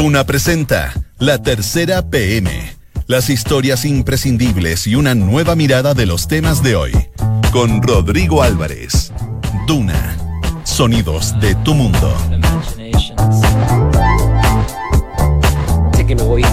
[0.00, 2.52] Duna presenta La Tercera PM.
[3.08, 6.92] Las historias imprescindibles y una nueva mirada de los temas de hoy.
[7.50, 9.12] Con Rodrigo Álvarez.
[9.66, 10.16] Duna.
[10.62, 12.16] Sonidos de tu mundo.
[15.96, 16.44] Sé que me voy.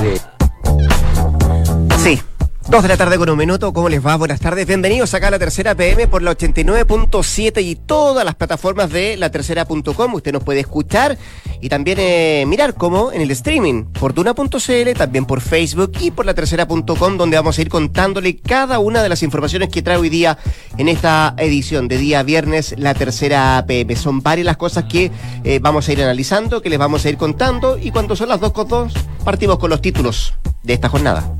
[2.67, 4.15] Dos de la tarde con un minuto, ¿cómo les va?
[4.15, 8.89] Buenas tardes, bienvenidos acá a la tercera PM por la 89.7 y todas las plataformas
[8.89, 10.13] de la tercera.com.
[10.15, 11.15] Usted nos puede escuchar
[11.61, 16.25] y también eh, mirar como en el streaming por Duna.cl, también por Facebook y por
[16.25, 20.09] la tercera.com, donde vamos a ir contándole cada una de las informaciones que trae hoy
[20.09, 20.39] día
[20.79, 23.95] en esta edición de día viernes, la tercera PM.
[23.95, 25.11] Son varias las cosas que
[25.43, 28.39] eh, vamos a ir analizando, que les vamos a ir contando y cuando son las
[28.39, 28.93] dos con dos,
[29.23, 31.31] partimos con los títulos de esta jornada.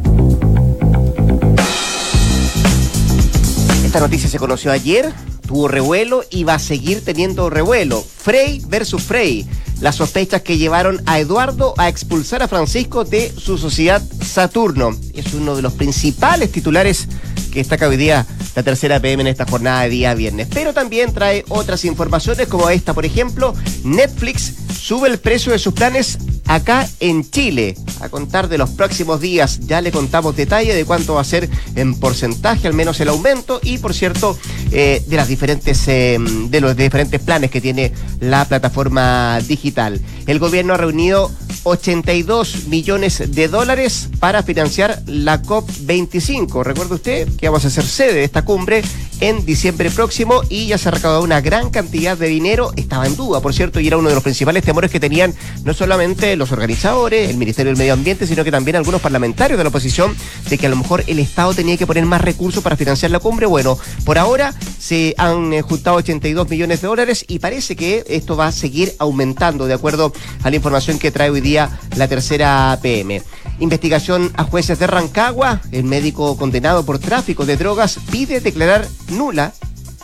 [3.96, 5.14] Esta noticia se conoció ayer,
[5.48, 8.04] tuvo revuelo y va a seguir teniendo revuelo.
[8.04, 9.48] Frey versus Frey.
[9.80, 14.94] Las sospechas que llevaron a Eduardo a expulsar a Francisco de su sociedad Saturno.
[15.14, 17.08] Es uno de los principales titulares
[17.54, 20.50] que destaca hoy día la tercera PM en esta jornada de día viernes.
[20.54, 23.54] Pero también trae otras informaciones como esta, por ejemplo,
[23.86, 26.18] Netflix sube el precio de sus planes
[26.48, 27.76] acá en Chile.
[28.02, 31.50] A contar de los próximos días ya le contamos detalle de cuánto va a ser
[31.76, 34.38] en porcentaje, al menos el aumento, y por cierto,
[34.72, 40.02] eh, de las diferentes eh, de los diferentes planes que tiene la plataforma digital.
[40.28, 41.32] El gobierno ha reunido
[41.64, 46.64] 82 millones de dólares para financiar la COP25.
[46.64, 48.84] Recuerde usted que vamos a ser sede de esta cumbre
[49.20, 52.72] en diciembre próximo y ya se ha recaudado una gran cantidad de dinero.
[52.76, 55.74] Estaba en duda, por cierto, y era uno de los principales temores que tenían no
[55.74, 59.70] solamente los organizadores, el Ministerio del Medio Ambiente, sino que también algunos parlamentarios de la
[59.70, 60.16] oposición,
[60.50, 63.20] de que a lo mejor el Estado tenía que poner más recursos para financiar la
[63.20, 63.46] cumbre.
[63.46, 68.36] Bueno, por ahora se han eh, juntado 82 millones de dólares y parece que esto
[68.36, 72.78] va a seguir aumentando, de acuerdo a la información que trae hoy día la tercera
[72.82, 73.22] PM.
[73.60, 75.62] Investigación a jueces de Rancagua.
[75.72, 79.54] El médico condenado por tráfico de drogas pide declarar nula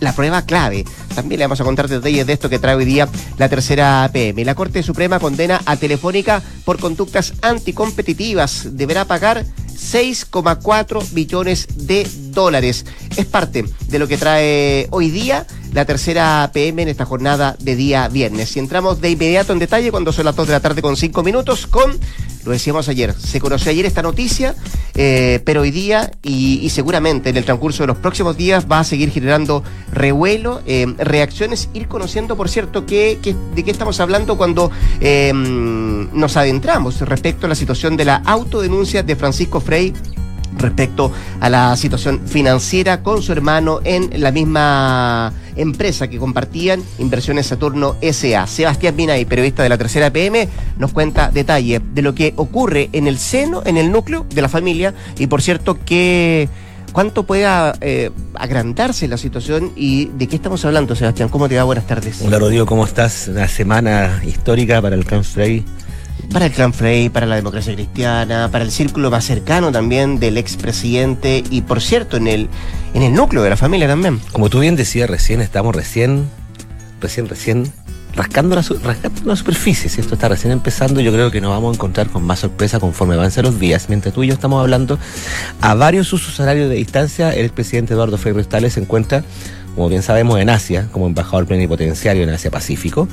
[0.02, 0.84] la prueba clave.
[1.16, 3.08] También le vamos a contar detalles de esto que trae hoy día
[3.38, 4.44] la tercera PM.
[4.44, 8.76] La Corte Suprema condena a Telefónica por conductas anticompetitivas.
[8.76, 12.31] Deberá pagar 6,4 billones de dólares.
[13.18, 17.76] Es parte de lo que trae hoy día la tercera PM en esta jornada de
[17.76, 18.56] día viernes.
[18.56, 21.24] Y entramos de inmediato en detalle cuando son las 2 de la tarde con 5
[21.24, 21.98] minutos con,
[22.46, 24.56] lo decíamos ayer, se conoció ayer esta noticia,
[24.96, 28.84] eh, pero hoy día y, seguramente en el transcurso de los próximos días va a
[28.84, 33.18] seguir generando revuelo, eh, reacciones, ir conociendo, por cierto, que,
[33.56, 39.04] de qué estamos hablando cuando eh, nos adentramos respecto a la situación de la autodenuncia
[39.04, 39.94] de Francisco Frey
[40.58, 47.48] respecto a la situación financiera con su hermano en la misma empresa que compartían Inversiones
[47.48, 48.48] Saturno SA.
[48.48, 50.48] Sebastián Minay, periodista de la tercera PM,
[50.78, 54.50] nos cuenta detalles de lo que ocurre en el seno, en el núcleo de la
[54.50, 56.50] familia y por cierto que
[56.92, 61.30] cuánto pueda eh, agrandarse la situación y de qué estamos hablando, Sebastián.
[61.30, 61.64] ¿Cómo te va?
[61.64, 62.22] Buenas tardes.
[62.22, 63.28] Hola Rodrigo, ¿cómo estás?
[63.28, 65.64] Una semana histórica para el Clan Frey
[66.32, 70.38] para el clan Frey, para la democracia cristiana, para el círculo más cercano también del
[70.38, 72.50] expresidente y por cierto en el,
[72.94, 74.20] en el núcleo de la familia también.
[74.32, 76.30] Como tú bien decías recién, estamos recién,
[77.02, 77.72] recién, recién
[78.16, 79.90] rascando la, rascando la superficie.
[79.90, 82.80] Si esto está recién empezando, yo creo que nos vamos a encontrar con más sorpresa
[82.80, 83.88] conforme avancen los días.
[83.90, 85.00] Mientras tú y yo estamos hablando
[85.62, 89.24] a varios usos horarios de distancia, el presidente Eduardo Frei Restales se encuentra
[89.76, 93.08] como bien sabemos, en Asia, como embajador plenipotenciario en Asia Pacífico,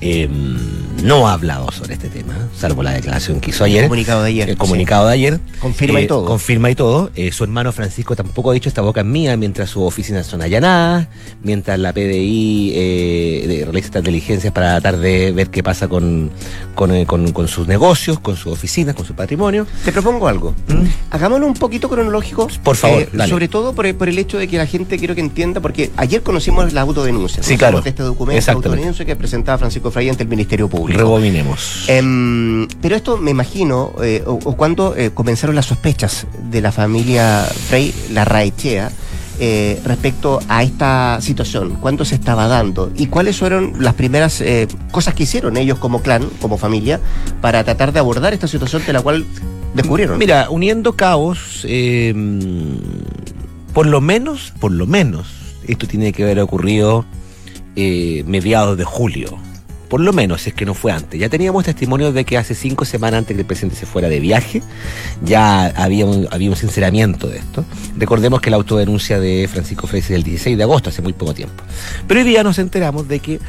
[0.00, 0.58] em,
[1.04, 3.84] no ha hablado sobre este tema, salvo la declaración que hizo ayer.
[3.84, 4.50] El comunicado de ayer.
[4.50, 5.40] El comunicado de ayer.
[5.60, 6.24] Confirma y eh, todo.
[6.26, 7.10] Confirma y todo.
[7.14, 10.42] Eh, su hermano Francisco tampoco ha dicho esta boca es mía mientras sus oficinas son
[10.42, 11.06] allanadas,
[11.42, 16.30] mientras la PDI eh, realiza estas diligencias para tratar de ver qué pasa con,
[16.74, 19.66] con, sus negocios, con sus oficinas, con su patrimonio.
[19.84, 20.54] Te propongo algo.
[20.66, 20.86] ¿Mm?
[21.10, 22.48] Hagámoslo un poquito cronológico.
[22.64, 23.08] Por favor.
[23.28, 26.22] sobre todo por, por el hecho de que la gente quiero que entienda, porque ayer
[26.22, 27.42] conocimos la autodenuncia.
[27.42, 27.82] Sí, claro.
[27.84, 30.98] este documento de autodenuncia que presentaba Francisco Frey ante el Ministerio Público.
[30.98, 31.84] Rebobinemos.
[31.88, 37.44] Em, pero esto me imagino, eh, o, cuando eh, comenzaron las sospechas de la familia
[37.68, 38.90] Frey, la Raechea,
[39.38, 44.42] eh, respecto a esta situación, cuánto se estaba dando y cuáles fueron las primeras
[44.90, 47.00] cosas que hicieron ellos como clan, como familia,
[47.42, 49.26] para tratar de abordar esta situación de la cual
[49.74, 50.18] descubrieron.
[50.18, 52.78] Mira, uniendo cabos, em,
[53.72, 55.39] por lo menos, por lo menos,
[55.72, 57.04] esto tiene que haber ocurrido
[57.76, 59.38] eh, mediados de julio.
[59.88, 61.18] Por lo menos, es que no fue antes.
[61.18, 64.20] Ya teníamos testimonios de que hace cinco semanas antes que el presidente se fuera de
[64.20, 64.62] viaje,
[65.24, 67.64] ya había un, había sinceramiento de esto.
[67.98, 71.34] Recordemos que la autodenuncia de Francisco Frey es del 16 de agosto, hace muy poco
[71.34, 71.64] tiempo.
[72.06, 73.40] Pero hoy día nos enteramos de que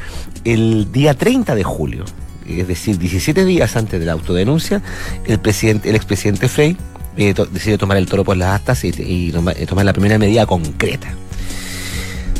[0.42, 2.04] el día 30 de julio,
[2.44, 4.82] es decir, 17 días antes de la autodenuncia,
[5.28, 6.76] el presidente, el expresidente Frey
[7.16, 8.88] eh, to- decidió tomar el toro por las astas y,
[9.30, 11.14] eh, tomar la primera medida concreta.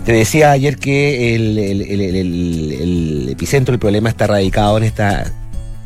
[0.05, 5.31] Te decía ayer que el, el- epicentro del problema está radicado en esta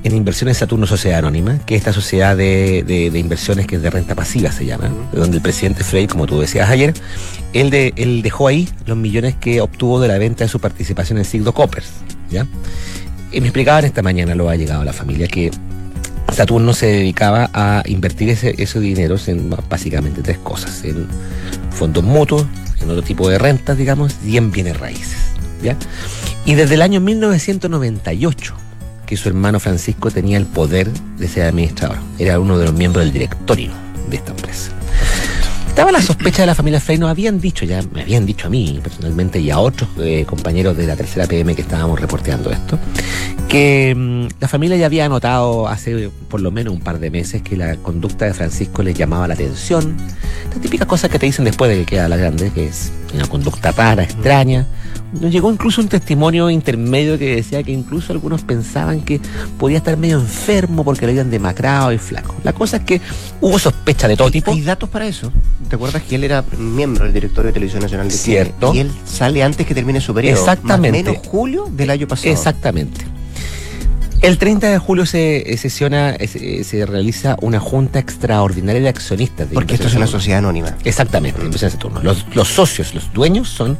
[0.05, 3.83] en Inversiones Saturno Sociedad Anónima, que es esta sociedad de, de- de inversiones que es
[3.83, 6.95] de renta pasiva se llama, donde el presidente Frey, como tú decías ayer,
[7.53, 11.19] él, de, él dejó ahí los millones que obtuvo de la venta de su participación
[11.19, 11.89] en Sigdo Coppers.
[12.31, 12.47] ¿ya?
[13.33, 15.51] Y me explicaban esta mañana, lo ha llegado a la familia, que
[16.33, 21.07] Saturno se dedicaba a invertir ese, esos dineros en básicamente tres cosas, en
[21.71, 22.47] fondos mutuos,
[22.81, 25.19] en otro tipo de rentas, digamos, y en bienes raíces.
[25.63, 25.77] ¿ya?
[26.45, 28.55] Y desde el año 1998,
[29.07, 33.05] que su hermano Francisco tenía el poder de ser administrador, era uno de los miembros
[33.05, 33.71] del directorio
[34.09, 34.73] de esta empresa.
[35.77, 38.51] Estaba la sospecha de la familia Frey, nos habían dicho ya, me habían dicho a
[38.51, 42.79] mí personalmente y a otros eh, compañeros de la tercera PM que estábamos reporteando esto,
[43.47, 47.43] que mm, la familia ya había notado hace por lo menos un par de meses
[47.43, 49.99] que la conducta de Francisco les llamaba la atención.
[50.55, 53.27] La típica cosa que te dicen después de que queda la grande, que es una
[53.27, 54.65] conducta rara, extraña.
[55.13, 59.21] Nos llegó incluso un testimonio intermedio que decía que incluso algunos pensaban que
[59.59, 62.35] podía estar medio enfermo porque lo habían demacrado y flaco.
[62.43, 63.01] La cosa es que
[63.41, 64.51] hubo sospecha de todo tipo.
[64.53, 65.33] ¿Hay datos para eso?
[65.69, 68.45] ¿Te acuerdas que él era miembro del directorio de Televisión Nacional de Chile?
[68.45, 68.75] Cierto.
[68.75, 70.39] Y él sale antes que termine su periodo.
[70.39, 71.03] Exactamente.
[71.05, 72.31] Más menos julio del año pasado.
[72.31, 73.05] Exactamente.
[74.23, 78.89] El 30 de julio se eh, sesiona, eh, se, se realiza una junta extraordinaria de
[78.89, 79.49] accionistas.
[79.49, 80.77] de Porque esto es una sociedad anónima.
[80.85, 82.03] Exactamente, Inversiones Saturno.
[82.03, 83.79] Los, los socios, los dueños son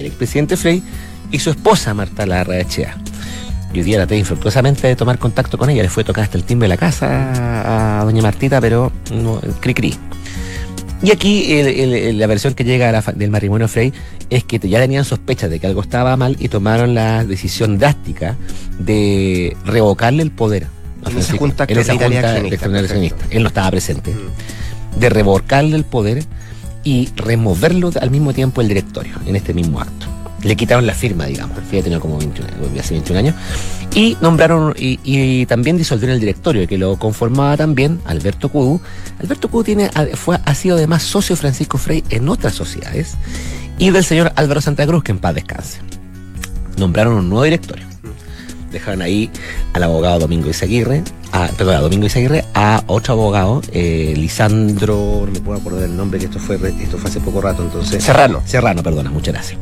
[0.00, 0.82] el expresidente Frey
[1.30, 2.96] y su esposa Marta Larraechea.
[3.72, 5.82] Y hoy día traté infructuosamente de tomar contacto con ella.
[5.82, 9.40] Le fue a tocar hasta el timbre de la casa a doña Martita, pero no,
[9.60, 9.94] cri cri.
[11.02, 13.92] Y aquí el- el- el- la versión que llega la del matrimonio Frey
[14.28, 18.36] es que ya tenían sospechas de que algo estaba mal y tomaron la decisión drástica
[18.78, 20.66] de revocarle el poder.
[21.08, 22.34] En esa junta En esa junta
[22.80, 23.24] accionista.
[23.30, 24.98] Él no estaba presente Mm.
[25.00, 26.24] de revocarle el poder
[26.84, 30.06] y removerlo al mismo tiempo el directorio, en este mismo acto.
[30.42, 33.34] Le quitaron la firma, digamos, el FIA tenía como 21, años, hace 21 años,
[33.94, 38.80] y nombraron, y, también disolvieron el directorio, que lo conformaba también Alberto Cudú.
[39.18, 43.16] Alberto Cudú tiene, fue, ha sido además socio Francisco Frey en otras sociedades,
[43.78, 45.80] y del señor Álvaro Santa Cruz, que en paz descanse.
[46.78, 47.89] Nombraron un nuevo directorio.
[48.70, 49.30] Dejaron ahí
[49.72, 51.02] al abogado Domingo Izaguirre,
[51.32, 55.96] a, perdón, a Domingo Izaguirre, a otro abogado, eh, Lisandro, no me puedo acordar el
[55.96, 58.02] nombre, que esto fue, esto fue hace poco rato, entonces.
[58.02, 58.42] Serrano.
[58.44, 59.58] Serrano, perdona, muchas gracias.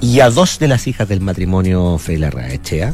[0.00, 2.92] Y a dos de las hijas del matrimonio Frey Larraechea.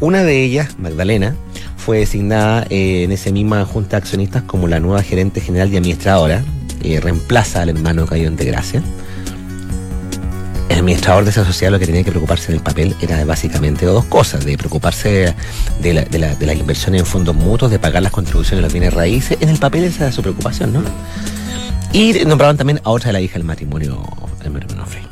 [0.00, 1.34] Una de ellas, Magdalena,
[1.76, 5.76] fue designada eh, en esa misma junta de accionistas como la nueva gerente general y
[5.76, 6.44] administradora.
[6.82, 8.82] eh, reemplaza al hermano caído en desgracia.
[10.72, 13.84] El administrador de esa sociedad lo que tenía que preocuparse en el papel era básicamente
[13.84, 15.34] dos cosas, de preocuparse
[15.82, 18.62] de, la- de la- de las inversiones en fondos mutuos, de pagar las contribuciones de
[18.62, 19.36] los bienes raíces.
[19.42, 20.82] En el papel esa era su preocupación, ¿no?
[21.92, 24.02] Y nombraron también a otra de la hija del matrimonio,
[24.42, 25.02] el matrimonio Frey.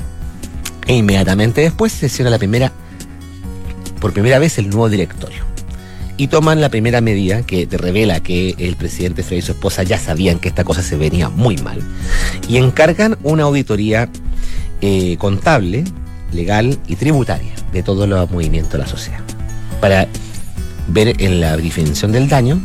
[0.87, 2.73] E inmediatamente después se sesiona la primera,
[4.01, 5.45] por primera vez el nuevo directorio.
[6.17, 9.83] Y toman la primera medida que te revela que el presidente Frey y su esposa
[9.83, 11.81] ya sabían que esta cosa se venía muy mal.
[12.49, 14.09] Y encargan una auditoría
[14.81, 15.85] eh, contable,
[16.33, 19.21] legal y tributaria de todos los movimientos de la sociedad.
[19.81, 20.07] Para
[20.89, 22.61] ver en la definición del daño,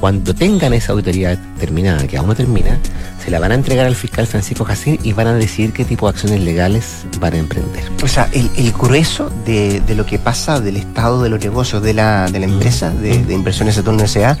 [0.00, 2.78] cuando tengan esa auditoría terminada, que aún no termina,
[3.22, 6.06] se la van a entregar al fiscal Francisco Jacín y van a decidir qué tipo
[6.06, 7.84] de acciones legales van a emprender.
[8.02, 11.82] O sea, el, el grueso de, de lo que pasa del estado de los negocios
[11.82, 14.38] de la, de la empresa, de, de Inversiones Saturno S.A.,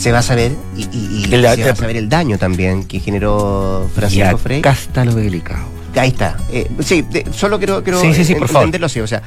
[0.00, 2.84] se va a saber y, y- y El- se va a saber el daño también
[2.84, 4.62] que generó Francisco Frey.
[4.64, 5.66] está lo delicado.
[5.96, 6.36] Ahí está.
[6.50, 8.62] Eh, sí, de- solo quiero, quiero Sí, sí, sí, favor.
[8.62, 9.00] entenderlo así.
[9.00, 9.22] O sea,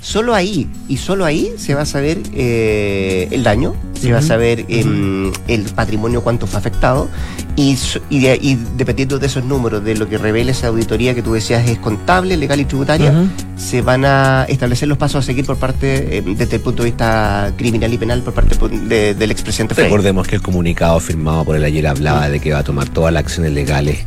[0.00, 4.22] solo ahí y solo ahí se va a saber eh, el daño, se va a
[4.22, 7.08] saber em, el patrimonio cuánto fue afectado
[7.54, 7.76] y,
[8.08, 11.68] y, y dependiendo de esos números, de lo que revela esa auditoría que tú decías
[11.68, 13.12] es contable, legal y tributaria,
[13.58, 16.90] se van a establecer los pasos a seguir por parte, eh, desde el punto de
[16.90, 19.84] vista criminal y penal, por parte de- del expresidente Frey.
[19.88, 23.12] Recordemos que el comunicado firmado por él ayer hablaba de que va a tomar todas
[23.12, 23.98] las acciones legales,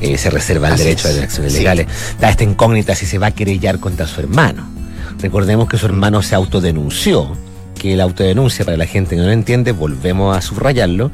[0.00, 1.14] eh, se reserva el Así derecho es.
[1.14, 1.58] a las acciones Sí.
[1.58, 1.86] legales.
[2.18, 4.66] Da esta incógnita si se va a querellar contra su hermano.
[5.22, 7.36] Recordemos que su hermano se autodenunció,
[7.78, 11.10] que la autodenuncia, para la gente que no lo entiende, volvemos a subrayarlo,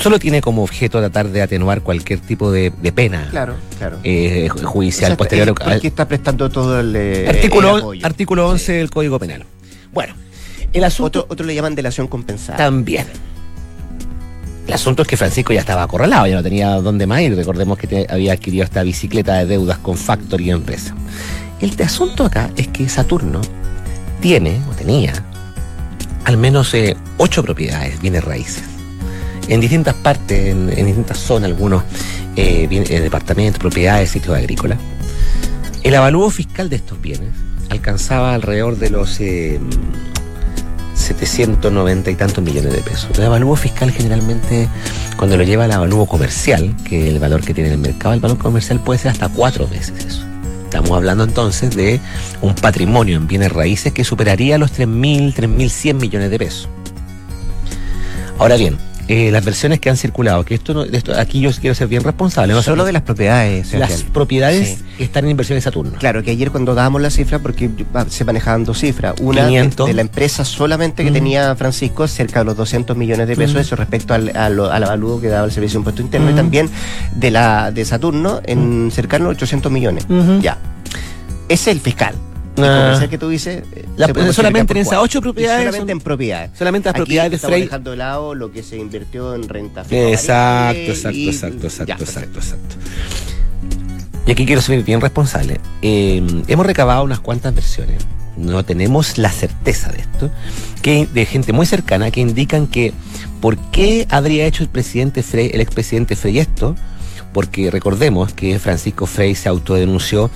[0.00, 3.98] solo tiene como objeto tratar de atenuar cualquier tipo de, de pena Claro, claro.
[4.04, 7.80] eh, ju- judicial O sea, posterior es porque está prestando todo el, eh, artículo, el
[7.82, 8.06] apoyo.
[8.06, 9.44] artículo 11 del Código Penal.
[9.92, 10.14] Bueno,
[10.72, 12.58] el asunto Otro, otro le llaman delación compensada.
[12.58, 13.06] también.
[14.66, 17.36] El asunto es que Francisco ya estaba acorralado, ya no tenía dónde más ir.
[17.36, 20.92] Recordemos que te- había adquirido esta bicicleta de deudas con Factory y empresa.
[21.60, 23.42] El asunto acá es que Saturno
[24.20, 25.12] tiene, o tenía,
[26.24, 28.62] al menos eh, ocho propiedades, bienes raíces.
[29.48, 31.82] En distintas partes, en, distintas zonas, algunos
[32.36, 34.78] eh, eh, departamentos, propiedades, sitios agrícolas.
[35.82, 37.30] El avalúo fiscal de estos bienes
[37.70, 43.16] alcanzaba alrededor de los 790 y tantos millones de pesos.
[43.16, 44.68] El avalúo fiscal generalmente,
[45.16, 48.14] cuando lo lleva al avalúo comercial, que es el valor que tiene en el mercado,
[48.14, 50.35] el valor comercial puede ser hasta cuatro veces eso.
[50.66, 52.00] Estamos hablando entonces de
[52.42, 56.68] un patrimonio en bienes raíces que superaría los 3.000, 3.100 millones de pesos.
[58.36, 58.76] Ahora bien,
[59.08, 62.52] eh, las versiones que han circulado, que esto, esto aquí yo quiero ser bien responsable.
[62.54, 63.72] No Solo de las propiedades.
[63.72, 65.92] Las propiedades están en inversiones Saturno.
[65.98, 67.70] Claro, que ayer cuando dábamos la cifra, porque
[68.08, 72.56] se manejaban dos cifras, una de, la empresa solamente que tenía Francisco, cerca de los
[72.56, 76.02] 200 millones de pesos, eso respecto al, al, al, que daba el Servicio de Impuesto
[76.02, 76.68] Interno, y también
[77.14, 80.06] de la de Saturno, en cercano a 800 millones.
[80.40, 80.58] Ya.
[81.48, 82.14] Ese es el fiscal.
[82.58, 83.06] Ah.
[83.08, 83.62] que tú dices.
[83.74, 85.66] Eh, solamente en esas ocho propiedades.
[85.66, 86.50] solamente en propiedades.
[86.56, 87.62] Solamente las propiedades de Frey.
[87.62, 92.76] dejando de lado lo que se invirtió en renta Exacto, exacto, exacto, exacto, exacto, exacto.
[94.26, 95.60] Y aquí quiero ser bien responsable.
[95.82, 98.04] Eh, hemos recabado unas cuantas versiones.
[98.36, 100.30] No tenemos la certeza de esto.
[100.82, 102.92] Que de gente muy cercana que indican que
[103.40, 106.74] por qué habría hecho el presidente Frey, el expresidente Frey esto
[107.36, 110.30] porque recordemos que Francisco Frey se autodenunció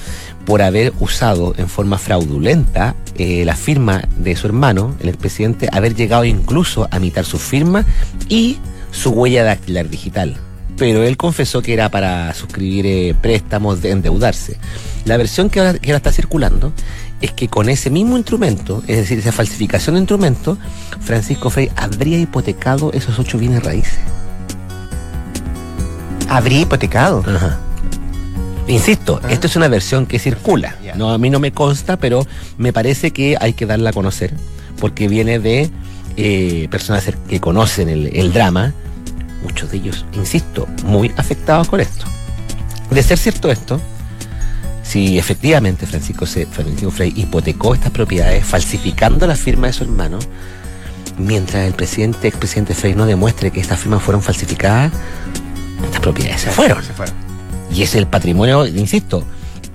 [0.45, 5.95] por haber usado en forma fraudulenta eh, la firma de su hermano, el expresidente, haber
[5.95, 7.87] llegado incluso a imitar su firma
[8.29, 8.59] y
[8.91, 10.37] su huella dactilar digital.
[10.77, 14.59] Pero él confesó que era para suscribir eh, préstamos de endeudarse.
[15.07, 16.75] La versión que ahora, está circulando
[17.23, 20.59] es que con ese mismo instrumento, es decir, esa falsificación de instrumento,
[21.01, 24.01] Francisco Frey habría hipotecado esos ocho bienes raíces
[26.31, 27.23] habría hipotecado.
[28.69, 30.77] Insisto, esto es una versión que circula.
[30.95, 34.33] No, a mí no me consta, pero me parece que hay que darla a conocer,
[34.79, 35.69] porque viene de
[36.17, 38.73] eh, personas que conocen el, drama,
[39.43, 42.07] muchos de ellos, insisto, muy afectados con esto.
[42.91, 43.81] De ser cierto esto,
[44.85, 50.19] si efectivamente Francisco, Francisco Frey hipotecó estas propiedades falsificando la firma de su hermano,
[51.19, 54.93] mientras el presidente, expresidente Frey no demuestre que estas firmas fueron falsificadas,
[55.85, 56.83] estas propiedades se fueron.
[56.83, 57.15] Se fueron.
[57.75, 59.25] Y es el patrimonio, insisto,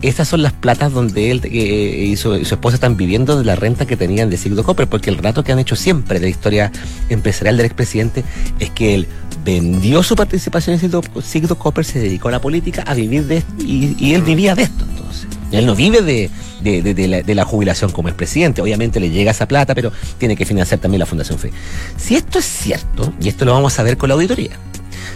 [0.02, 3.86] estas son las platas donde él eh, y, su, esposa están viviendo de la renta
[3.86, 6.72] que tenían de Sigdo Copper, porque el rato que han hecho siempre de la historia
[7.10, 8.24] empresarial del expresidente
[8.60, 9.08] es que él
[9.44, 10.80] vendió su participación en
[11.24, 14.64] Sigdo, Copper, se dedicó a la política, a vivir de esto, y, él vivía de
[14.64, 15.28] esto entonces.
[15.52, 18.62] Él no vive de, la, de, la, jubilación como expresidente.
[18.62, 21.52] Obviamente le llega esa plata, pero tiene que financiar también la Fundación FE.
[21.98, 24.58] Si esto es cierto, y esto lo vamos a ver con la auditoría,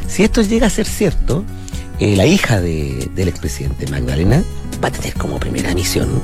[0.09, 1.45] si esto llega a ser cierto,
[1.99, 4.43] eh, la hija de, del expresidente Magdalena
[4.83, 6.21] va a tener como primera misión,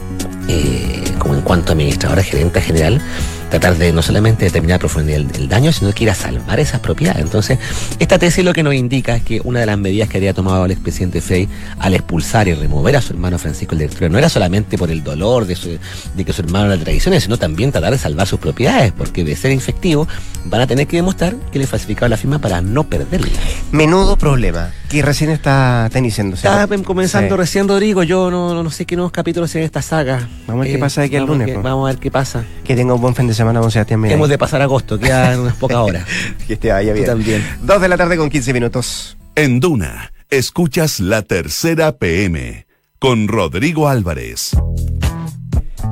[0.47, 3.01] eh, como en cuanto administradora gerente general,
[3.49, 7.23] tratar de no solamente determinar profundidad el, daño, sino que ir a salvar esas propiedades.
[7.23, 7.57] Entonces,
[7.97, 10.65] esta tesis lo que nos indica es que una de las medidas que había tomado
[10.65, 14.29] el expresidente Frey al expulsar y remover a su hermano Francisco el director no era
[14.29, 15.79] solamente por el dolor de,
[16.15, 19.35] de que su hermano era traiciones, sino también tratar de salvar sus propiedades, porque de
[19.35, 20.07] ser infectivo
[20.45, 23.29] van a tener que demostrar que le falsificaba la firma para no perderla.
[23.71, 26.35] Menudo problema, que recién está, iniciando.
[26.35, 28.03] Está comenzando recién, Rodrigo.
[28.03, 30.27] Yo no, no, sé qué nuevos capítulos en esta saga.
[30.47, 31.61] Vamos a ver qué eh, pasa aquí el lunes.
[31.61, 32.45] vamos a ver qué pasa.
[32.63, 35.55] Que tenga un buen fin de semana, don Sebastián Hemos de pasar agosto, quedan unas
[35.55, 36.05] pocas horas.
[36.47, 37.05] que esté vaya bien.
[37.05, 37.45] también.
[37.61, 39.17] Dos de la tarde con 15 minutos.
[39.35, 42.65] En Duna, escuchas la tercera PM
[42.99, 44.51] con Rodrigo Álvarez.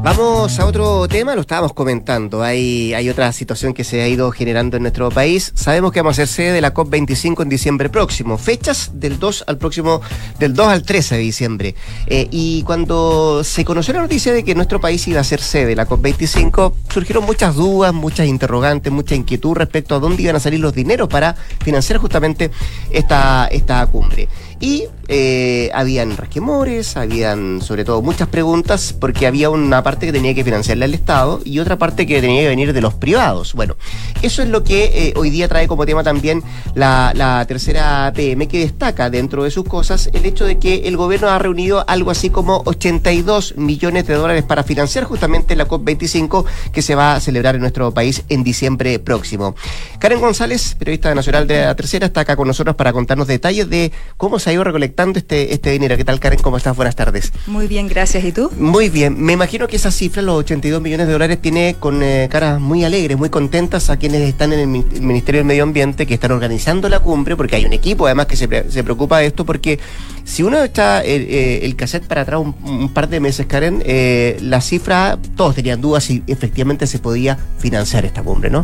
[0.03, 2.43] Vamos a otro tema, lo estábamos comentando.
[2.43, 5.53] Hay, otra situación que se ha ido generando en nuestro país.
[5.55, 8.38] Sabemos que vamos a ser sede de la COP25 en diciembre próximo.
[8.38, 10.01] Fechas del 2 al próximo,
[10.39, 11.75] del 2 al 13 de diciembre.
[12.07, 15.67] Eh, y cuando se conoció la noticia de que nuestro país iba a ser sede
[15.67, 20.41] de la COP25, surgieron muchas dudas, muchas interrogantes, mucha inquietud respecto a dónde iban a
[20.41, 22.51] salir los dineros para financiar justamente
[22.91, 24.27] esta, esta cumbre.
[24.63, 30.34] Y eh, habían resquemores, habían sobre todo muchas preguntas, porque había una parte que tenía
[30.34, 33.53] que financiarle al Estado y otra parte que tenía que venir de los privados.
[33.53, 33.75] Bueno,
[34.22, 36.41] eso es lo que eh, hoy día trae como tema también
[36.75, 41.27] la, tercera PM, que destaca dentro de sus cosas el hecho de que el gobierno
[41.27, 46.82] ha reunido algo así como 82 millones de dólares para financiar justamente la COP25 que
[46.82, 49.55] se va a celebrar en nuestro país en diciembre próximo.
[50.00, 53.91] Karen González, periodista nacional de la tercera, está acá con nosotros para contarnos detalles de
[54.15, 55.98] cómo se ha ha ido recolectando este, este dinero.
[55.98, 56.39] ¿Qué tal, Karen?
[56.41, 56.75] ¿Cómo estás?
[56.75, 57.31] Buenas tardes.
[57.48, 58.24] Muy bien, gracias.
[58.24, 58.51] ¿Y tú?
[58.57, 59.22] Muy bien.
[59.22, 62.83] Me imagino que esa cifra, los 82 millones de dólares, tiene con eh, caras muy
[62.83, 66.89] alegres, muy contentas a quienes están en el Ministerio del Medio Ambiente, que están organizando
[66.89, 69.79] la cumbre, porque hay un equipo además que se, se preocupa de esto, porque
[70.25, 74.61] si uno echa el, el cassette para atrás un, par de meses, Karen, eh, la
[74.61, 78.63] cifra, todos tenían dudas si efectivamente se podía financiar esta cumbre, ¿no?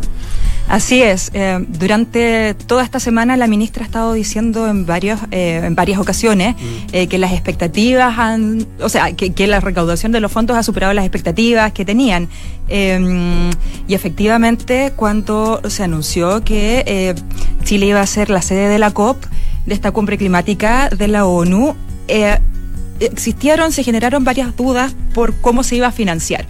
[0.67, 1.31] Así es.
[1.33, 5.99] Eh, durante toda esta semana la ministra ha estado diciendo en varios, eh, en varias
[5.99, 7.07] ocasiones mm.
[7.07, 10.93] que las expectativas han, o sea, que, que, la recaudación de los fondos ha superado
[10.93, 12.29] las expectativas que tenían.
[12.67, 13.49] Em,
[13.87, 17.15] y efectivamente, cuando se anunció que
[17.63, 19.25] Chile iba a ser la sede de la COP,
[19.69, 21.75] de esta cumbre climática de la ONU,
[22.07, 22.39] eh,
[22.99, 26.45] existieron, se generaron varias dudas por cómo se iba a financiar.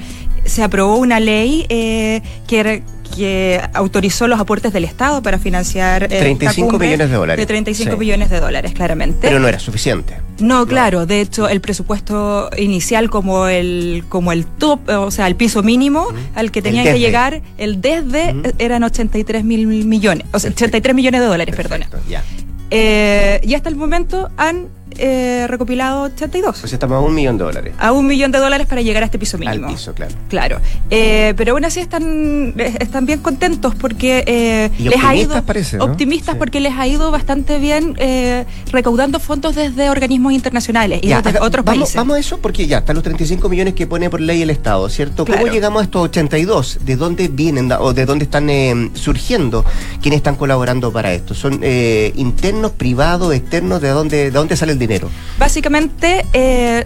[0.46, 2.82] Se aprobó una ley eh, que,
[3.16, 6.08] que autorizó los aportes del Estado para financiar.
[6.08, 7.44] 35 eh, millones de dólares.
[7.44, 9.20] De 35 millones de dólares, claramente.
[9.22, 10.16] Pero no era suficiente.
[10.40, 11.06] No, claro.
[11.06, 16.08] De hecho, el presupuesto inicial como el como el top, o sea, el piso mínimo
[16.34, 21.20] al que tenían que llegar, el desde, eran 83 mil millones, o sea, 83 millones
[21.22, 21.90] de dólares, perdona.
[22.10, 22.24] Ya.
[22.72, 24.68] Eh, y hasta el momento han
[24.98, 26.60] eh, recopilado 82.
[26.60, 27.74] Pues estamos a un millón de dólares.
[27.80, 29.68] A un millón de dólares para llegar a este piso mínimo.
[29.68, 30.14] Al piso, claro.
[30.30, 30.60] Claro.
[30.90, 35.42] Eh, pero aún así están, están bien contentos porque eh, les ha ido.
[35.44, 41.10] Parece, Optimistas porque les ha ido bastante bien eh, recaudando fondos desde organismos internacionales y
[41.10, 41.96] desde otros países.
[41.96, 44.88] Vamos a eso porque ya están los 35 millones que pone por ley el Estado,
[44.90, 45.26] ¿cierto?
[45.26, 46.80] ¿Cómo llegamos a estos 82?
[46.82, 48.50] ¿De dónde vienen o de dónde están
[48.94, 49.66] surgiendo
[50.02, 51.34] quienes están colaborando para esto?
[51.34, 53.82] ¿Son internos, privados, externos?
[53.82, 55.10] ¿De dónde, de dónde sale el dinero?
[55.38, 56.86] Básicamente, eh,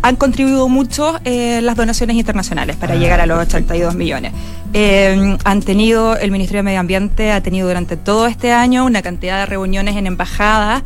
[0.00, 4.32] han contribuido mucho eh, las donaciones internacionales para ah, llegar a los 82 millones.
[4.72, 9.02] Eh, han tenido, el Ministerio de Medio Ambiente ha tenido durante todo este año una
[9.02, 10.82] cantidad de reuniones en embajadas,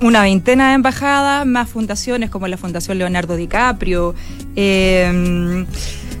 [0.00, 4.14] una veintena de embajadas, más fundaciones como la Fundación Leonardo DiCaprio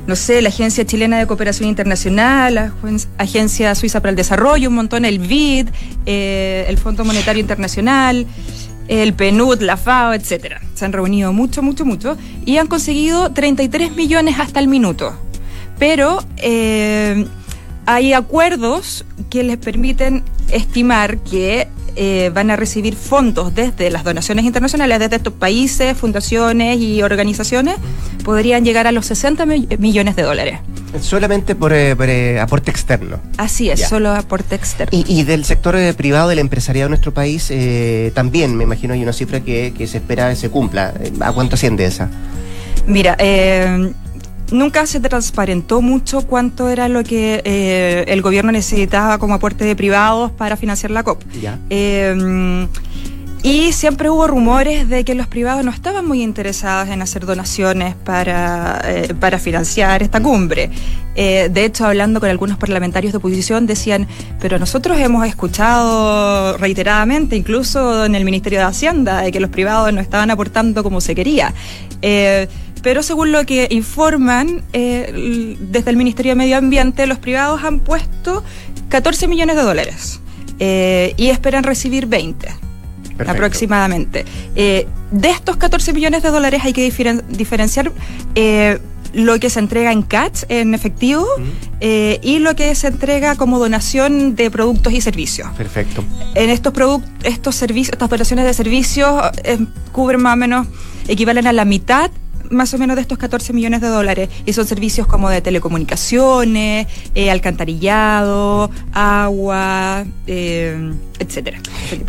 [0.06, 2.72] no sé, la Agencia Chilena de Cooperación Internacional, la
[3.18, 5.68] Agencia Suiza para el Desarrollo, un montón, el BID,
[6.06, 8.26] eh, el Fondo Monetario Internacional,
[8.88, 10.60] el PNUD, la FAO, etcétera.
[10.74, 15.12] Se han reunido mucho, mucho, mucho y han conseguido 33 millones hasta el minuto.
[15.78, 17.26] Pero eh,
[17.86, 24.44] hay acuerdos que les permiten estimar que eh, van a recibir fondos desde las donaciones
[24.44, 27.76] internacionales, desde estos países, fundaciones y organizaciones,
[28.24, 30.58] podrían llegar a los 60 millones de dólares.
[31.00, 33.18] Solamente por, eh, eh, aporte externo.
[33.38, 34.90] Así es, solo aporte externo.
[35.06, 37.52] Y, del sector privado, del empresariado de nuestro país,
[38.14, 40.94] también me imagino hay una cifra que, que se espera se cumpla.
[41.20, 42.10] ¿A cuánto asciende esa?
[42.86, 43.92] Mira, eh,
[44.52, 49.74] nunca se transparentó mucho cuánto era lo que eh, el gobierno necesitaba como aporte de
[49.74, 51.22] privados para financiar la COP.
[51.70, 52.66] Eh,
[53.44, 57.96] y siempre hubo rumores de que los privados no estaban muy interesados en hacer donaciones
[57.96, 60.70] para, eh, para financiar esta cumbre.
[61.16, 64.06] de hecho, hablando con algunos parlamentarios de oposición, decían,
[64.40, 69.92] pero nosotros hemos escuchado reiteradamente, incluso en el Ministerio de Hacienda, de que los privados
[69.92, 71.52] no estaban aportando como se quería
[72.82, 77.80] pero según lo que informan eh, desde el Ministerio de Medio Ambiente, los privados han
[77.80, 78.42] puesto
[78.88, 80.20] 14 millones de dólares
[80.58, 82.48] eh, y esperan recibir 20
[83.26, 84.24] aproximadamente.
[84.56, 86.82] Eh, de estos 14 millones de dólares hay que
[87.28, 87.92] diferenciar
[89.14, 91.26] lo que se entrega en cash, en efectivo,
[91.80, 95.50] y lo que se entrega como donación de productos y servicios.
[95.50, 96.02] Perfecto.
[96.34, 99.22] En estos productos, estos servicios, estas donaciones de servicios
[99.92, 100.66] cubren más o menos,
[101.06, 102.10] equivalen a la mitad
[102.52, 106.86] más o menos de estos 14 millones de dólares y son servicios como de telecomunicaciones,
[107.14, 111.60] eh, alcantarillado, agua, eh, etcétera.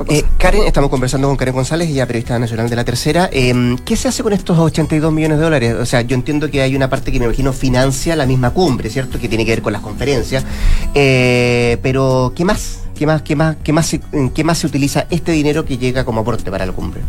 [0.10, 3.30] Eh, Karen, estamos conversando con Karen González, ella periodista nacional de la tercera.
[3.32, 5.76] Em, ¿Qué se hace con estos 82 millones de dólares?
[5.80, 8.90] O sea, yo entiendo que hay una parte que me imagino financia la misma cumbre,
[8.90, 9.20] ¿cierto?
[9.20, 10.46] Que tiene que ver con las conferencias.
[10.94, 12.80] pero, ¿qué más?
[12.96, 13.96] ¿Qué más, qué más, qué más,
[14.36, 17.02] qué más se utiliza este dinero que llega como aporte para la cumbre?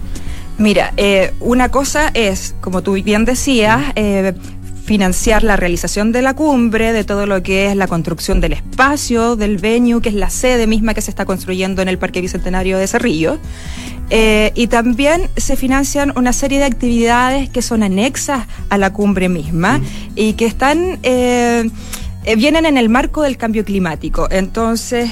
[0.59, 4.35] Mira, eh, una cosa es, como tú bien decías, eh,
[4.85, 9.35] financiar la realización de la cumbre, de todo lo que es la construcción del espacio,
[9.35, 12.79] del venue, que es la sede misma que se está construyendo en el Parque Bicentenario
[12.79, 13.39] de Cerrillo.
[14.11, 19.29] Eh, y también se financian una serie de actividades que son anexas a la cumbre
[19.29, 19.81] misma
[20.15, 21.01] y que están
[22.37, 24.29] vienen en el marco del cambio climático.
[24.31, 25.11] Entonces,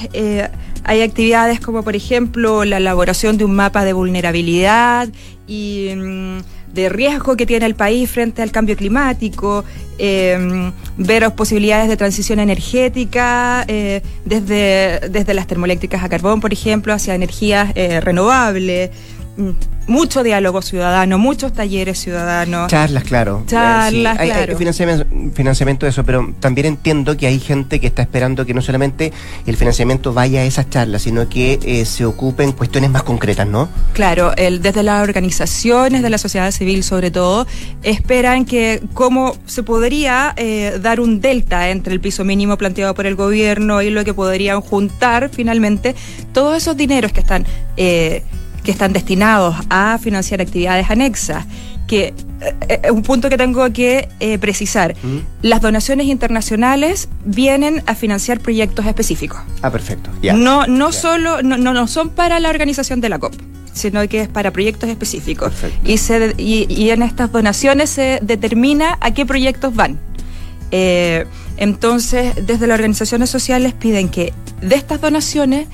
[0.83, 5.09] hay actividades como, por ejemplo, la elaboración de un mapa de vulnerabilidad
[5.47, 6.37] y mm,
[6.73, 9.63] de riesgo que tiene el país frente al cambio climático,
[9.99, 16.93] eh, ver posibilidades de transición energética eh, desde, desde las termoeléctricas a carbón, por ejemplo,
[16.93, 18.89] hacia energías eh, renovables.
[19.87, 22.69] Mucho diálogo ciudadano, muchos talleres ciudadanos.
[22.69, 23.43] Charlas, claro.
[23.47, 24.57] Charlas, hay, claro.
[24.57, 28.61] financiamiento, financiamiento de eso, pero también entiendo que hay gente que está esperando que no
[28.61, 29.11] solamente
[29.45, 33.67] el financiamiento vaya a esas charlas, sino que eh, se ocupen cuestiones más concretas, ¿no?
[33.93, 37.45] Claro, el, desde las organizaciones de la sociedad civil sobre todo,
[37.81, 43.05] esperan que cómo se podría eh, dar un delta entre el piso mínimo planteado por
[43.05, 45.95] el gobierno y lo que podrían juntar finalmente
[46.31, 47.45] todos esos dineros que están...
[47.77, 48.23] Eh,
[48.63, 51.45] que están destinados a financiar actividades anexas,
[51.87, 52.13] que
[52.67, 54.95] es eh, un punto que tengo que eh, precisar.
[55.03, 55.17] ¿Mm?
[55.41, 59.41] Las donaciones internacionales vienen a financiar proyectos específicos.
[59.61, 60.09] Ah, perfecto.
[60.35, 63.35] No, no solo, no, no, no son para la organización de la COP
[63.73, 65.51] sino que es para proyectos específicos.
[65.51, 65.91] Perfecto.
[65.91, 69.97] Y, se, y, y en estas donaciones se determina a qué proyectos van.
[70.75, 71.25] Eh,
[71.57, 75.67] entonces, desde las organizaciones sociales piden que de estas donaciones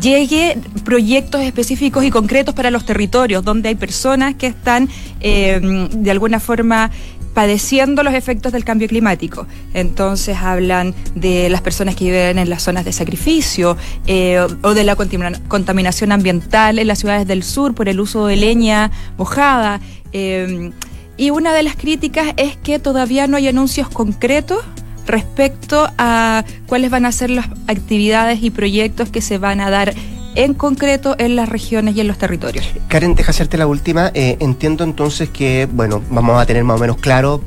[0.00, 4.88] llegue proyectos específicos y concretos para los territorios, donde hay personas que están
[5.20, 6.90] eh, de alguna forma
[7.34, 9.46] padeciendo los efectos del cambio climático.
[9.74, 14.84] Entonces hablan de las personas que viven en las zonas de sacrificio eh, o de
[14.84, 19.80] la contamina- contaminación ambiental en las ciudades del sur por el uso de leña mojada.
[20.12, 20.70] eh,
[21.18, 24.58] y una de las críticas es que todavía no hay anuncios concretos
[25.06, 29.94] respecto a cuáles van a ser las actividades y proyectos que se van a dar
[30.34, 32.66] en concreto en las regiones y en los territorios.
[32.88, 34.10] Karen, deja hacerte la última.
[34.14, 37.42] Eh, entiendo entonces que, bueno, vamos a tener más o menos claro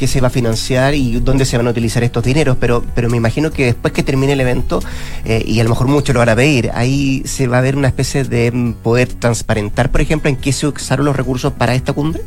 [0.00, 3.10] qué se va a financiar y dónde se van a utilizar estos dineros, pero, pero
[3.10, 4.80] me imagino que después que termine el evento,
[5.26, 7.76] eh, y a lo mejor muchos lo van a pedir, ahí se va a ver
[7.76, 11.74] una especie de mm, poder transparentar, por ejemplo, en qué se usaron los recursos para
[11.74, 12.22] esta cumbre.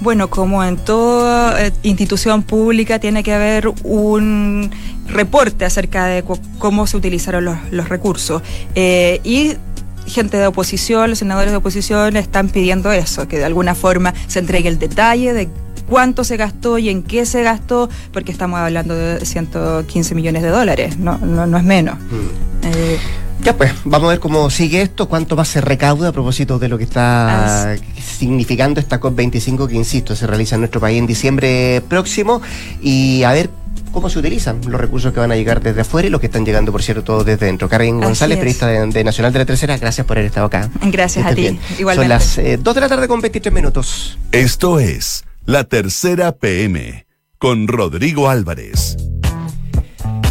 [0.00, 4.70] Bueno, como en toda eh, institución pública tiene que haber un
[5.08, 6.22] reporte acerca de
[6.58, 8.42] cómo se utilizaron los, los recursos.
[8.74, 9.54] Eh, y
[10.06, 14.38] gente de oposición, los senadores de oposición están pidiendo eso, que de alguna forma se
[14.38, 15.48] entregue el detalle de
[15.88, 20.48] cuánto se gastó y en qué se gastó, porque estamos hablando de 115 millones de
[20.48, 21.96] dólares, no, no, no es menos.
[22.62, 22.98] Eh,
[23.42, 26.68] Ya pues, vamos a ver cómo sigue esto, cuánto más se recauda a propósito de
[26.68, 31.82] lo que está significando esta COP25 que, insisto, se realiza en nuestro país en diciembre
[31.88, 32.40] próximo
[32.80, 33.50] y a ver
[33.92, 36.44] cómo se utilizan los recursos que van a llegar desde afuera y los que están
[36.44, 37.68] llegando, por cierto, todos desde dentro.
[37.68, 38.40] Karen González, es.
[38.40, 40.68] periodista de, de Nacional de la Tercera, gracias por haber estado acá.
[40.82, 41.58] Gracias a ti, bien.
[41.78, 42.24] igualmente.
[42.24, 44.18] Son las 2 de la tarde con 23 minutos.
[44.32, 47.06] Esto es La Tercera PM
[47.38, 48.96] con Rodrigo Álvarez.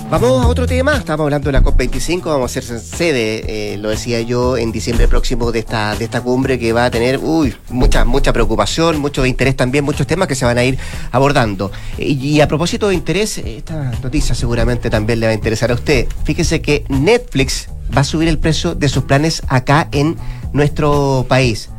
[0.09, 3.91] Vamos a otro tema, estamos hablando de la COP25, vamos a ser sede, eh, lo
[3.91, 7.21] decía yo, en diciembre próximo de esta, de esta cumbre que va a tener
[7.69, 10.77] mucha, mucha preocupación, mucho interés también, muchos temas que se van a ir
[11.13, 11.71] abordando.
[11.97, 15.75] Eh, Y, a propósito de interés, esta noticia seguramente también le va a interesar a
[15.75, 16.07] usted.
[16.25, 20.17] Fíjese que Netflix va a subir el precio de sus planes acá en
[20.51, 21.69] nuestro país.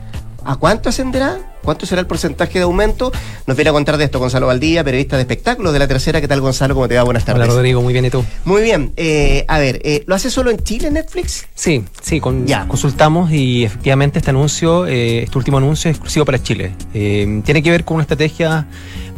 [0.42, 1.55] ¿A cuánto ascenderá?
[1.66, 3.12] ¿Cuánto será el porcentaje de aumento?
[3.46, 6.20] Nos viene a contar de esto Gonzalo Valdía, periodista de espectáculos de la tercera.
[6.20, 6.74] ¿Qué tal Gonzalo?
[6.74, 7.02] ¿Cómo te va?
[7.02, 7.42] Buenas tardes.
[7.44, 8.24] Hola Rodrigo, muy bien, ¿y tú?
[8.44, 8.92] Muy bien.
[8.96, 11.46] Eh, a ver, eh, ¿lo hace solo en Chile Netflix?
[11.56, 12.66] Sí, sí, con- Ya.
[12.68, 16.72] consultamos y efectivamente este anuncio, eh, este último anuncio es exclusivo para Chile.
[16.92, 18.66] Tiene que ver con una estrategia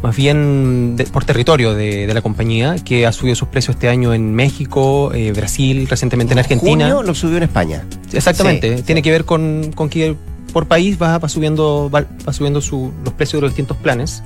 [0.01, 3.89] más bien de- por territorio de, de la compañía que ha subido sus precios este
[3.89, 6.85] año en México, eh, Brasil, recientemente en Argentina.
[6.89, 7.85] Junio lo subió en España.
[8.11, 9.03] Exactamente, Sí, tiene sí.
[9.03, 10.15] que ver con, con que
[10.49, 14.23] por país va, va subiendo, va, subiendo su- los precios de los distintos planes.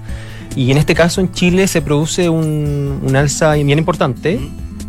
[0.55, 4.39] Y en este caso en Chile se produce un, un alza bien importante,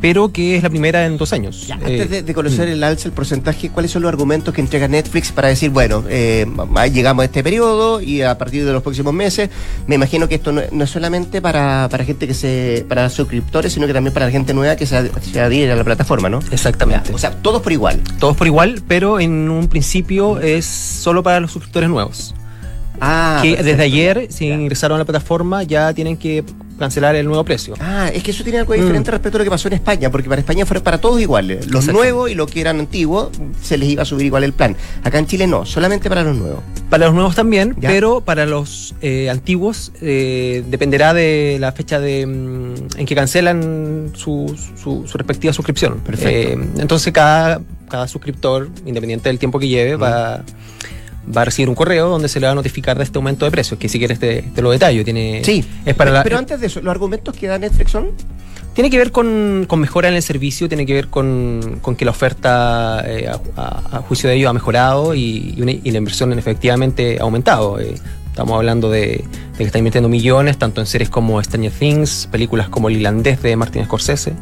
[0.04, 1.66] pero que es la primera en dos años.
[1.66, 2.72] Ya, Eh, antes de, de conocer mm.
[2.72, 6.46] el alza, el porcentaje, ¿cuáles son los argumentos que entrega Netflix para decir, bueno, eh,
[6.92, 9.48] llegamos a este periodo y a partir de los próximos meses,
[9.86, 13.72] me imagino que esto no, no es solamente para, para gente que se, para suscriptores,
[13.72, 16.40] sino que también para la gente nueva que se, se adhiere a la plataforma, ¿no?
[16.50, 17.10] Exactamente.
[17.14, 17.98] O sea, todos por igual.
[18.20, 22.34] Todos por igual, pero en un principio es solo para los suscriptores nuevos.
[23.00, 23.70] Ah, que perfecto.
[23.70, 24.54] desde ayer, si Ya.
[24.54, 26.44] ingresaron a la plataforma, ya tienen que
[26.78, 27.74] cancelar el nuevo precio.
[27.80, 29.12] Ah, es que eso tiene algo diferente Mm.
[29.12, 31.66] respecto a lo que pasó en España, porque para España fueron para todos iguales.
[31.66, 31.92] Los Exacto.
[31.92, 33.28] nuevos y los que eran antiguos
[33.62, 34.76] se les iba a subir igual el plan.
[35.02, 36.60] Acá en Chile no, solamente para los nuevos.
[36.90, 37.88] Para los nuevos también, Ya.
[37.88, 44.10] pero para los eh, antiguos eh, dependerá de la fecha de, mm, en que cancelan
[44.14, 46.00] su, su- su respectiva suscripción.
[46.00, 46.60] Perfecto.
[46.60, 50.42] Eh, entonces cada, cada suscriptor, independiente del tiempo que lleve, va,
[51.36, 53.50] va a recibir un correo donde se le va a notificar de este aumento de
[53.50, 55.04] precios, que si quieres te, te lo detallo.
[55.04, 58.10] Tiene, Sí, es para la- pero antes de eso, ¿los argumentos que da Netflix son?
[58.74, 62.04] Tiene que ver con, con mejora en el servicio, tiene que ver con, con que
[62.04, 63.38] la oferta eh, a,
[63.96, 67.78] a- juicio de ellos ha mejorado y, y una- y la inversión efectivamente ha aumentado.
[67.80, 67.94] eh.
[68.30, 69.24] Estamos hablando de, de
[69.58, 73.54] que está invirtiendo millones, tanto en series como Stranger Things, películas como El Irlandés de
[73.54, 74.32] Martin Scorsese,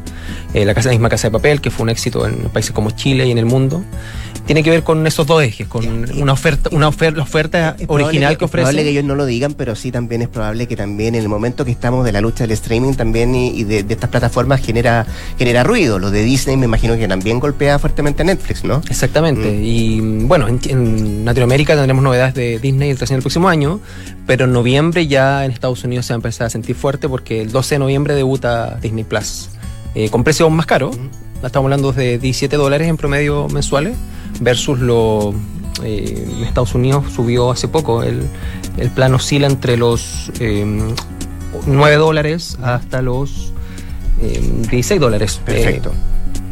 [0.55, 2.89] eh, la, casa, la misma Casa de Papel, que fue un éxito en países como
[2.89, 3.83] Chile y en el mundo.
[4.45, 5.85] Tiene que ver con esos dos ejes, con
[6.19, 8.83] una oferta, una oferta, la oferta original que, Es probable ofrece.
[8.83, 11.63] que ellos no lo digan, pero sí también es probable que también en el momento
[11.63, 15.05] que estamos de la lucha del streaming también y, y de, de estas plataformas genera,
[15.37, 15.97] genera ruido.
[15.97, 18.81] Lo de Disney me imagino que también golpea fuertemente a Netflix, ¿no?
[18.89, 19.49] Exactamente.
[19.49, 19.63] Mm.
[19.63, 23.79] Y bueno, en, en Latinoamérica tendremos novedades de Disney recién el próximo año,
[24.27, 27.41] pero en noviembre ya en Estados Unidos se va a empezar a sentir fuerte porque
[27.41, 29.49] el 12 de noviembre debuta Disney Plus.
[29.95, 30.97] Eh, con precios más caros,
[31.43, 33.95] estamos hablando de 17 dólares en promedio mensuales,
[34.41, 35.33] versus lo.
[35.83, 38.03] eh, Estados Unidos subió hace poco.
[38.03, 38.27] El,
[38.77, 40.65] el plan oscila entre los eh,
[41.67, 43.53] 9 dólares hasta los
[44.21, 45.39] eh, 16 dólares.
[45.45, 45.91] Perfecto.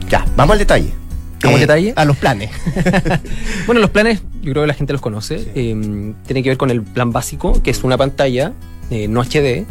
[0.10, 0.88] ya, vamos al detalle.
[0.90, 1.94] Eh, ¿Vamos al detalle?
[1.96, 2.52] A los planes.
[3.66, 5.52] Bueno, los planes, yo creo que la gente los conoce.
[5.56, 8.54] Eh, tiene que ver con el plan básico, que es una pantalla
[8.90, 9.66] eh, no HD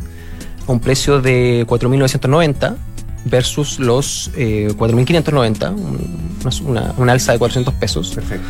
[0.66, 2.76] a un precio de 4.990
[3.24, 6.20] versus los eh, 4.590, un-
[6.66, 8.10] una, una alza de 400 pesos.
[8.14, 8.46] Perfecto.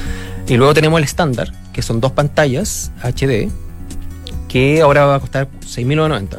[0.48, 3.48] Y luego tenemos el estándar, que son dos pantallas HD,
[4.48, 6.38] que ahora va a costar 6.990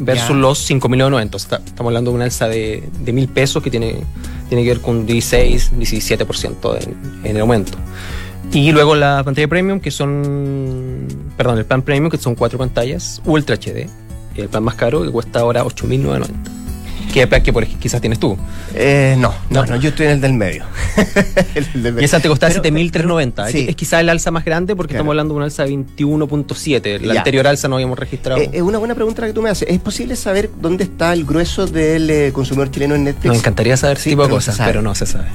[0.00, 1.34] versus los 5.990.
[1.34, 4.02] O sea, estamos hablando de una alza de, de 1.000 pesos que tiene,
[4.48, 7.76] tiene que ver con 16, 17% en, en el aumento.
[8.52, 13.22] Y luego la pantalla premium, que son, perdón, el plan premium, que son cuatro pantallas,
[13.24, 13.88] Ultra HD.
[14.36, 16.26] El plan más caro, que cuesta ahora 8.990.
[17.20, 18.36] El plan que por quizás tienes tú.
[18.74, 19.72] Eh, no, no, No.
[19.72, 20.64] no, yo estoy en el del medio.
[21.54, 22.00] El del Y medio.
[22.06, 23.48] esa te costaba Pero- 7.390.
[23.50, 23.66] Sí.
[23.68, 25.00] Es quizás el alza más grande porque Claro.
[25.02, 26.98] estamos hablando de una alza de 21.7.
[27.00, 27.20] La Ya.
[27.20, 28.40] anterior alza no habíamos registrado.
[28.40, 29.68] Eh, Es una buena pregunta que tú me haces.
[29.68, 33.26] ¿Es posible saber dónde está el grueso del eh, consumidor chileno en Netflix?
[33.26, 35.26] Nos encantaría saber Sí, ese tipo de no cosas, pero no se sabe.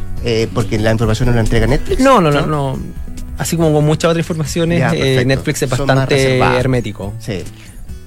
[0.54, 2.00] Porque la información no la entrega Netflix.
[2.02, 2.78] No, no, no, no.
[3.38, 5.24] Así como con muchas otras informaciones, Ya, eh.
[5.24, 7.14] Netflix es bastante hermético.
[7.20, 7.44] Sí.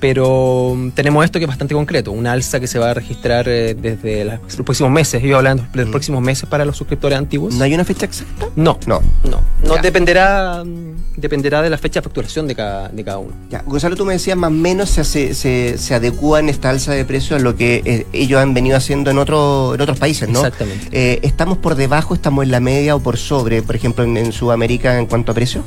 [0.01, 3.47] Pero mm, tenemos esto que es bastante concreto, una alza que se va a registrar
[3.49, 5.23] eh, desde los próximos meses.
[5.23, 5.91] Yo hablando de los Mm.
[5.91, 7.55] próximos meses para los suscriptores antiguos.
[7.55, 8.47] ¿No hay una fecha exacta?
[8.57, 9.01] No, No.
[9.25, 9.41] no.
[9.65, 9.83] No Ya.
[9.83, 13.33] dependerá, mm, dependerá de la fecha de facturación de cada, de cada uno.
[13.51, 16.71] Ya, Gonzalo, tú me decías más o menos se, hace- se, se adecúa en esta
[16.71, 19.99] alza de precios a lo que eh, ellos han venido haciendo en, otro, en otros
[19.99, 20.39] países, ¿no?
[20.39, 20.87] Exactamente.
[20.93, 24.33] Eh, ¿Estamos por debajo, estamos en la media o por sobre, por ejemplo, en, en
[24.33, 25.63] Sudamérica en cuanto a precio?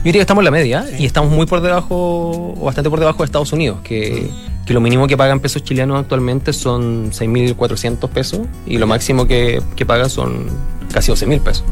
[0.00, 2.98] Yo diría que estamos en la media y estamos muy por debajo, o bastante por
[3.00, 4.30] debajo de Estados Unidos, que,
[4.64, 9.60] que lo mínimo que pagan pesos chilenos actualmente son 6.400 pesos y lo máximo que,
[9.76, 10.46] que pagan son
[10.92, 11.64] casi 12.000 pesos.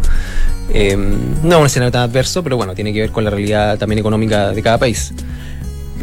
[0.75, 0.95] Eh,
[1.43, 3.99] no es un escenario tan adverso, pero bueno, tiene que ver con la realidad también
[3.99, 5.15] económica de cada país.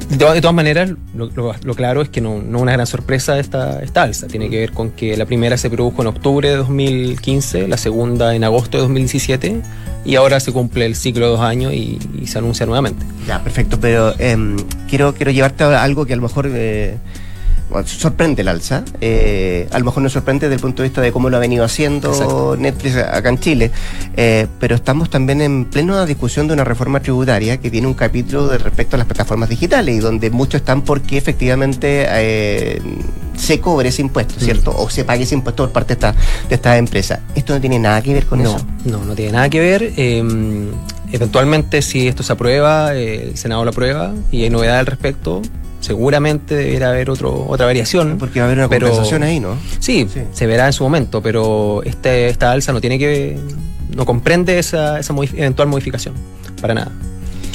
[0.10, 2.88] De, de todas maneras, lo, lo- lo claro es que no, no es una gran
[2.88, 4.26] sorpresa esta, esta alza.
[4.28, 8.36] Tiene que ver con que la primera se produjo en octubre de 2015, la segunda
[8.36, 9.62] en agosto de 2017
[10.06, 13.06] y ahora se cumple el ciclo de dos años y, y se anuncia nuevamente.
[13.28, 14.56] Ya, perfecto, pero em,
[14.88, 16.98] quiero, quiero llevarte a algo que a lo mejor eh,
[17.86, 18.84] sorprende el alza.
[19.02, 21.40] Eh, a lo mejor no sorprende desde el punto de vista de cómo lo ha
[21.40, 22.56] venido haciendo Exacto.
[22.58, 23.72] Netflix acá en Chile,
[24.16, 28.48] eh, pero estamos también en plena discusión de una reforma tributaria que tiene un capítulo
[28.48, 32.82] de respecto a las plataformas digitales y donde muchos están porque efectivamente eh,
[33.38, 34.74] se cobre ese impuesto, ¿cierto?
[34.78, 36.16] O se pague ese impuesto por parte de esta,
[36.50, 37.20] de esta empresa.
[37.36, 38.66] Esto no tiene nada que ver con no, eso.
[38.86, 39.94] no, no tiene nada que ver.
[39.98, 40.24] Eh,
[41.12, 45.42] eventualmente, si esto se aprueba, eh, el Senado lo aprueba y hay novedad al respecto,
[45.80, 48.18] seguramente deberá haber otro, otra variación.
[48.18, 49.56] Porque va a haber una Pero- compensación ahí, ¿no?
[49.80, 50.22] Sí, Sí.
[50.34, 53.38] se verá en su momento, pero este, esta alza no tiene que
[53.96, 56.16] no comprende esa, esa modif- eventual modificación,
[56.60, 56.92] para nada.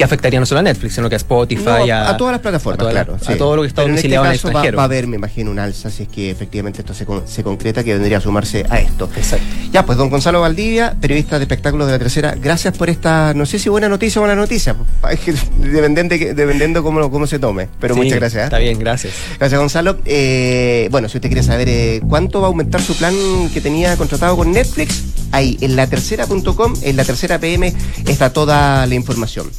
[0.01, 2.41] Que afectaría no solo a Netflix, sino que a Spotify, No, a, a todas las
[2.41, 3.19] plataformas, a toda la- claro.
[3.23, 4.77] a todo lo que está Pero domiciliado en en el este caso va, extranjero.
[4.79, 7.43] va a haber, me imagino, un alza si es que efectivamente esto se, con- se
[7.43, 9.11] concreta, que vendría a sumarse a esto.
[9.15, 9.45] Exacto.
[9.71, 13.45] Ya, pues don Gonzalo Valdivia, periodista de espectáculos de la tercera, gracias por esta, no
[13.45, 14.75] sé si buena noticia o mala noticia,
[15.59, 18.41] dependiendo, dependiendo cómo, cómo se tome, pero Sí, muchas gracias.
[18.41, 18.45] ¿eh?
[18.47, 19.13] Está bien, gracias.
[19.39, 19.99] Gracias Gonzalo.
[20.07, 23.15] Eh, bueno, si usted quiere saber eh, cuánto va a aumentar su plan
[23.53, 27.75] que tenía contratado con Netflix, ahí en latercera.com, en la tercera PM
[28.07, 29.51] está toda la información.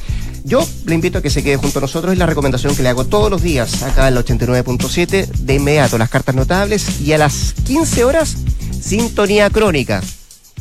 [0.44, 2.88] Yo le invito a que se quede junto a nosotros, es la recomendación que le
[2.88, 7.18] hago todos los días acá en la 89.7, de inmediato las cartas notables y a
[7.18, 8.36] las 15 horas,
[8.80, 10.02] sintonía crónica.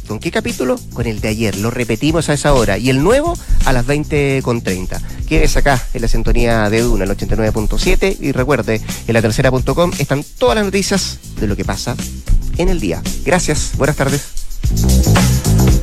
[0.08, 0.78] ¿Con qué capítulo?
[0.94, 1.56] Con el de ayer.
[1.58, 2.78] Lo repetimos a esa hora.
[2.78, 5.00] Y el nuevo a las 20.30.
[5.26, 8.18] Quédese acá en la sintonía de Duna, el 89.7.
[8.20, 11.96] Y recuerde, en la tercera.com están todas las noticias de lo que pasa
[12.58, 13.02] en el día.
[13.24, 13.72] Gracias.
[13.78, 15.81] Buenas tardes.